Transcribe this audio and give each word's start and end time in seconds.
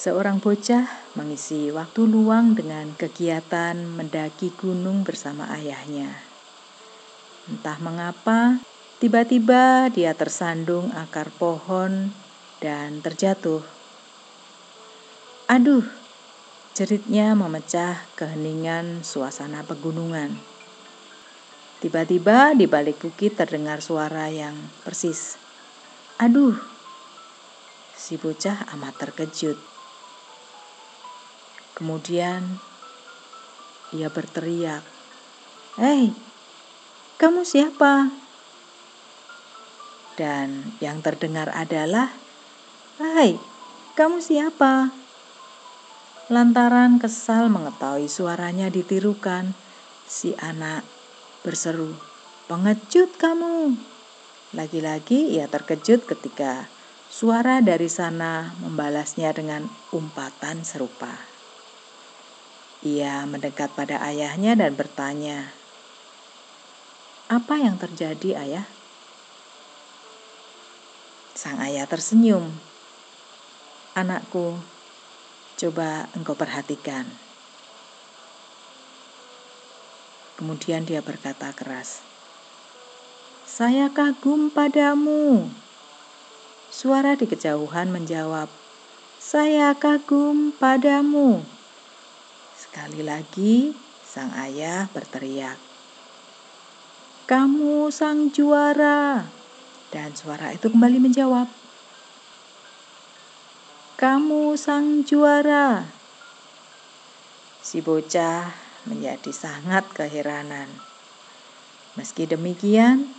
Seorang 0.00 0.40
bocah 0.40 1.12
mengisi 1.12 1.68
waktu 1.68 2.08
luang 2.08 2.56
dengan 2.56 2.96
kegiatan 2.96 3.76
mendaki 3.84 4.48
gunung 4.56 5.04
bersama 5.04 5.52
ayahnya. 5.52 6.08
Entah 7.44 7.76
mengapa, 7.84 8.64
tiba-tiba 8.96 9.92
dia 9.92 10.16
tersandung 10.16 10.88
akar 10.96 11.28
pohon 11.36 12.16
dan 12.64 13.04
terjatuh. 13.04 13.60
Aduh, 15.52 15.84
jeritnya 16.72 17.36
memecah 17.36 18.00
keheningan 18.16 19.04
suasana 19.04 19.68
pegunungan. 19.68 20.32
Tiba-tiba 21.84 22.56
di 22.56 22.64
balik 22.64 23.04
bukit 23.04 23.36
terdengar 23.36 23.84
suara 23.84 24.32
yang 24.32 24.56
persis. 24.80 25.36
Aduh, 26.16 26.56
si 27.92 28.16
bocah 28.16 28.64
amat 28.72 28.96
terkejut. 28.96 29.60
Kemudian 31.80 32.60
ia 33.96 34.12
berteriak, 34.12 34.84
"Hei, 35.80 36.12
kamu 37.16 37.40
siapa?" 37.40 38.12
Dan 40.20 40.76
yang 40.84 41.00
terdengar 41.00 41.48
adalah, 41.48 42.12
"Hai, 43.00 43.40
kamu 43.96 44.20
siapa?" 44.20 44.92
Lantaran 46.28 47.00
kesal 47.00 47.48
mengetahui 47.48 48.12
suaranya 48.12 48.68
ditirukan, 48.68 49.56
si 50.04 50.36
anak 50.36 50.84
berseru, 51.40 51.96
"Pengecut 52.44 53.16
kamu!" 53.16 53.72
Lagi-lagi 54.52 55.32
ia 55.32 55.48
terkejut 55.48 56.04
ketika 56.04 56.68
suara 57.08 57.64
dari 57.64 57.88
sana 57.88 58.52
membalasnya 58.60 59.32
dengan 59.32 59.64
umpatan 59.96 60.60
serupa. 60.60 61.29
Ia 62.80 63.28
mendekat 63.28 63.76
pada 63.76 64.00
ayahnya 64.08 64.56
dan 64.56 64.72
bertanya, 64.72 65.52
"Apa 67.28 67.60
yang 67.60 67.76
terjadi, 67.76 68.40
Ayah?" 68.40 68.64
Sang 71.36 71.60
ayah 71.60 71.84
tersenyum. 71.84 72.56
"Anakku, 73.92 74.64
coba 75.60 76.08
engkau 76.16 76.32
perhatikan." 76.40 77.20
Kemudian 80.40 80.88
dia 80.88 81.04
berkata 81.04 81.52
keras, 81.52 82.00
"Saya 83.44 83.92
kagum 83.92 84.48
padamu." 84.48 85.52
Suara 86.72 87.12
di 87.12 87.28
kejauhan 87.28 87.92
menjawab, 87.92 88.48
"Saya 89.20 89.76
kagum 89.76 90.56
padamu." 90.56 91.59
Sekali 92.70 93.02
lagi, 93.02 93.74
sang 93.98 94.30
ayah 94.30 94.86
berteriak, 94.94 95.58
"Kamu 97.26 97.90
sang 97.90 98.30
juara!" 98.30 99.26
Dan 99.90 100.14
suara 100.14 100.54
itu 100.54 100.70
kembali 100.70 101.02
menjawab, 101.02 101.50
"Kamu 103.98 104.54
sang 104.54 105.02
juara!" 105.02 105.82
Si 107.58 107.82
bocah 107.82 108.54
menjadi 108.86 109.34
sangat 109.34 109.90
keheranan. 109.90 110.70
Meski 111.98 112.30
demikian, 112.30 113.18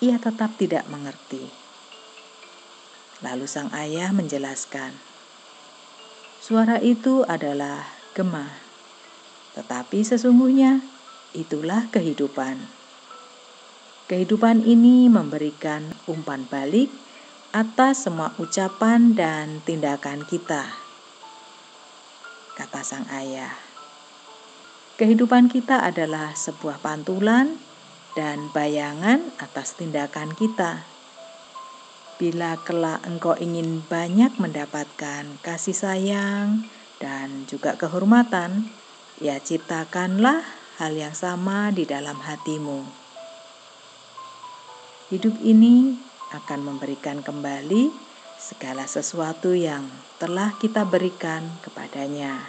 ia 0.00 0.16
tetap 0.16 0.56
tidak 0.56 0.88
mengerti. 0.88 1.44
Lalu 3.20 3.44
sang 3.44 3.68
ayah 3.76 4.16
menjelaskan, 4.16 4.96
suara 6.40 6.80
itu 6.80 7.20
adalah 7.28 8.03
gema. 8.14 8.46
Tetapi 9.58 10.06
sesungguhnya 10.06 10.80
itulah 11.34 11.90
kehidupan. 11.90 12.56
Kehidupan 14.06 14.62
ini 14.62 15.10
memberikan 15.10 15.90
umpan 16.06 16.46
balik 16.46 16.88
atas 17.54 18.06
semua 18.06 18.34
ucapan 18.38 19.14
dan 19.14 19.62
tindakan 19.62 20.26
kita, 20.26 20.66
kata 22.58 22.80
sang 22.82 23.06
ayah. 23.14 23.54
Kehidupan 24.94 25.50
kita 25.50 25.82
adalah 25.82 26.34
sebuah 26.38 26.78
pantulan 26.78 27.58
dan 28.14 28.50
bayangan 28.54 29.26
atas 29.42 29.74
tindakan 29.74 30.34
kita. 30.38 30.86
Bila 32.14 32.54
kelak 32.62 33.02
engkau 33.02 33.34
ingin 33.38 33.82
banyak 33.90 34.38
mendapatkan 34.38 35.26
kasih 35.42 35.74
sayang, 35.74 36.62
dan 37.04 37.44
juga 37.44 37.76
kehormatan, 37.76 38.64
ya 39.20 39.36
ciptakanlah 39.36 40.40
hal 40.80 40.96
yang 40.96 41.12
sama 41.12 41.68
di 41.68 41.84
dalam 41.84 42.16
hatimu. 42.16 42.80
Hidup 45.12 45.36
ini 45.44 46.00
akan 46.32 46.64
memberikan 46.64 47.20
kembali 47.20 47.92
segala 48.40 48.88
sesuatu 48.88 49.52
yang 49.52 49.84
telah 50.16 50.56
kita 50.56 50.88
berikan 50.88 51.44
kepadanya. 51.60 52.40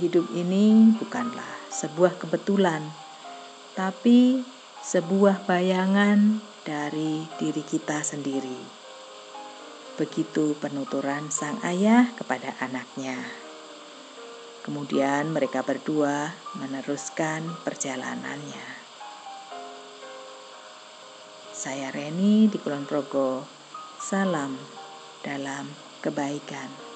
Hidup 0.00 0.32
ini 0.32 0.96
bukanlah 0.96 1.68
sebuah 1.68 2.16
kebetulan, 2.16 2.80
tapi 3.76 4.40
sebuah 4.80 5.44
bayangan 5.44 6.40
dari 6.64 7.28
diri 7.36 7.60
kita 7.60 8.00
sendiri. 8.00 8.85
Begitu 9.96 10.52
penuturan 10.60 11.32
sang 11.32 11.56
ayah 11.64 12.12
kepada 12.12 12.52
anaknya. 12.60 13.16
Kemudian 14.60 15.32
mereka 15.32 15.64
berdua 15.64 16.36
meneruskan 16.60 17.64
perjalanannya. 17.64 18.84
Saya 21.56 21.88
Reni 21.88 22.44
di 22.52 22.60
Kulon 22.60 22.84
Progo. 22.84 23.48
Salam 23.96 24.60
dalam 25.24 25.72
kebaikan. 26.04 26.95